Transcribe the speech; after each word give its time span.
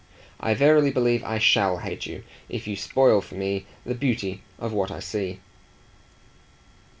"I 0.39 0.55
verily 0.55 0.89
believe 0.89 1.23
I 1.23 1.37
SHALL 1.37 1.77
hate 1.77 2.07
you 2.07 2.23
if 2.49 2.65
you 2.65 2.75
spoil 2.75 3.21
for 3.21 3.35
me 3.35 3.67
the 3.85 3.93
beauty 3.93 4.41
of 4.57 4.73
what 4.73 4.89
I 4.89 4.99
see!" 4.99 5.41